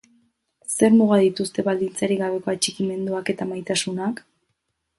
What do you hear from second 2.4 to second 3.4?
atxikimenduak